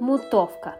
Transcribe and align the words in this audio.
Мутовка. 0.00 0.76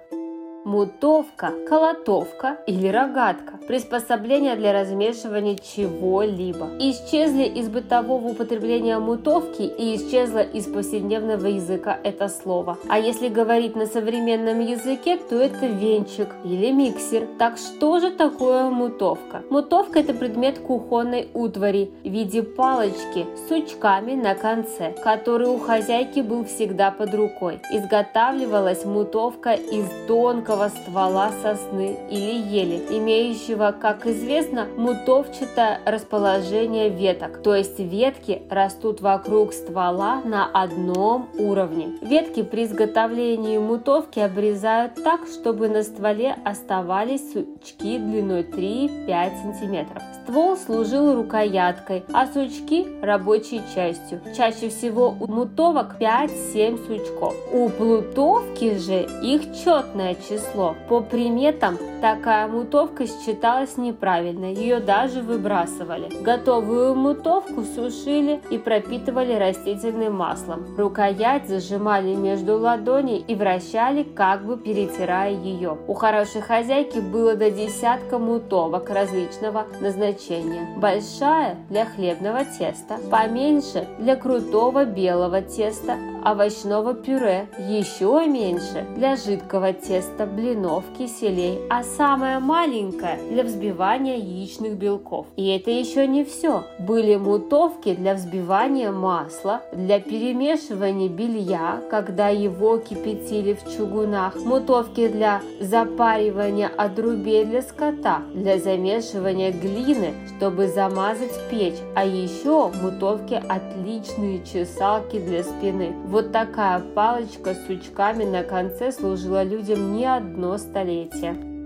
Мутовка, 0.69 1.55
колотовка 1.67 2.59
или 2.67 2.89
рогатка– 2.89 3.55
приспособление 3.69 4.55
для 4.55 4.75
размешивания 4.75 5.57
чего-либо. 5.57 6.69
Исчезли 6.79 7.45
из 7.45 7.71
бытового 7.71 8.29
употребления 8.29 8.99
мутовки 8.99 9.63
и 9.63 9.97
исчезло 9.97 10.41
из 10.41 10.67
повседневного 10.67 11.47
языка 11.47 11.99
это 12.05 12.29
слово. 12.29 12.77
А 12.87 12.99
если 12.99 13.31
говорить 13.31 13.77
на 13.77 13.87
современном 13.87 14.61
языке, 14.61 15.17
то 15.17 15.37
это 15.37 15.65
венчик 15.65 16.29
или 16.45 16.71
миксер. 16.71 17.27
Так 17.39 17.57
что 17.57 17.99
же 18.01 18.11
такое 18.11 18.69
мутовка? 18.69 19.41
Мутовка– 19.49 19.99
это 20.01 20.13
предмет 20.13 20.59
кухонной 20.59 21.31
утвари 21.33 21.91
в 22.05 22.11
виде 22.11 22.43
палочки 22.43 23.25
с 23.37 23.49
сучками 23.49 24.13
на 24.13 24.35
конце, 24.35 24.95
который 25.03 25.49
у 25.49 25.59
хозяйки 25.59 26.21
был 26.21 26.45
всегда 26.45 26.91
под 26.91 27.15
рукой. 27.15 27.59
Изготавливалась 27.73 28.85
мутовка 28.85 29.55
из 29.55 29.87
тонкого 30.07 30.58
тонкого 30.59 30.69
ствола 30.69 31.31
сосны 31.43 31.97
или 32.11 32.35
ели, 32.35 32.83
имеющего, 32.91 33.75
как 33.79 34.07
известно, 34.07 34.67
мутовчатое 34.77 35.81
расположение 35.87 36.89
веток, 36.89 37.43
то 37.43 37.55
есть 37.55 37.79
ветки 37.79 38.43
растут 38.51 39.01
вокруг 39.01 39.53
ствола 39.53 40.21
на 40.25 40.47
одном 40.53 41.29
уровне. 41.39 41.99
Ветки 42.03 42.43
при 42.43 42.65
изготовлении 42.65 43.59
мутовки 43.59 44.19
обрезают 44.19 45.03
так, 45.03 45.27
чтобы 45.27 45.69
на 45.69 45.83
стволе 45.83 46.37
оставались 46.45 47.33
сучки 47.33 47.99
длиной 47.99 48.43
3-5 48.43 49.61
см. 49.61 50.03
Ствол 50.25 50.57
служил 50.57 51.15
рукояткой, 51.15 52.05
а 52.13 52.27
сучки– 52.27 52.87
рабочей 53.03 53.63
частью. 53.75 54.21
Чаще 54.37 54.69
всего 54.69 55.15
у 55.21 55.27
мутовок 55.31 55.97
5-7 56.01 56.87
сучков. 56.87 57.35
У 57.53 57.69
плутовки 57.69 58.79
же 58.79 59.07
их 59.23 59.43
четное 59.65 60.15
число 60.15 60.48
число. 60.49 60.75
По 60.89 61.01
приметам, 61.01 61.79
такая 62.01 62.49
мутовка 62.49 63.07
считалась 63.07 63.77
неправильной, 63.77 64.55
ее 64.55 64.81
даже 64.81 65.21
выбрасывали. 65.21 66.09
Готовую 66.23 66.95
мутовку 66.95 67.63
сушили 67.63 68.41
и 68.51 68.59
пропитывали 68.59 69.35
растительным 69.35 70.15
маслом. 70.15 70.77
Рукоять 70.77 71.49
зажимали 71.49 72.15
между 72.15 72.59
ладоней 72.59 73.19
и 73.19 73.35
вращали, 73.35 74.03
как 74.03 74.45
бы 74.45 74.57
перетирая 74.57 75.33
ее. 75.33 75.79
У 75.87 75.95
хорошей 75.95 76.41
хозяйки 76.41 76.99
было 76.99 77.35
до 77.35 77.51
десятка 77.51 78.19
мутовок 78.19 78.91
различного 78.91 79.67
назначения. 79.81 80.69
Большая 80.77 81.57
для 81.69 81.85
хлебного 81.85 82.45
теста, 82.45 82.99
поменьше 83.11 83.87
для 83.99 84.17
крутого 84.17 84.85
белого 84.85 85.43
теста, 85.43 85.97
овощного 86.25 86.95
пюре, 86.95 87.49
еще 87.59 88.27
меньше 88.27 88.87
для 88.97 89.17
жидкого 89.17 89.73
теста, 89.73 90.27
блинов, 90.39 90.85
киселей, 90.97 91.59
а 91.69 91.83
самая 91.83 92.39
маленькая 92.39 93.19
для 93.31 93.43
взбивания 93.43 94.17
яичных 94.17 94.75
белков. 94.75 95.27
И 95.37 95.49
это 95.49 95.71
еще 95.71 96.07
не 96.07 96.25
все. 96.25 96.65
Были 96.79 97.17
мутовки 97.17 97.95
для 97.95 98.15
взбивания 98.15 98.93
масла, 98.93 99.63
для 99.73 99.99
перемешивания 99.99 101.09
белья, 101.09 101.81
когда 101.91 102.29
его 102.29 102.79
кипятили 102.79 103.55
в 103.55 103.77
чугунах, 103.77 104.37
мутовки 104.37 105.09
для 105.09 105.43
запаривания 105.61 106.71
отрубей 106.77 107.45
для 107.45 107.63
скота, 107.63 108.23
для 108.33 108.59
замешивания 108.59 109.51
глины, 109.51 110.15
чтобы 110.37 110.69
замазать 110.69 111.35
печь, 111.51 111.81
а 111.97 112.05
еще 112.05 112.71
мутовки 112.81 113.43
отличные 113.49 114.45
чесалки 114.45 115.19
для 115.19 115.43
спины. 115.43 115.93
Вот 116.07 116.31
такая 116.31 116.81
палочка 116.95 117.55
с 117.55 117.67
сучками 117.67 118.25
на 118.25 118.45
конце 118.45 118.93
служила 118.93 119.43
людям 119.43 119.97
не 119.97 120.05
одно 120.19 120.59
столетие. 120.59 121.58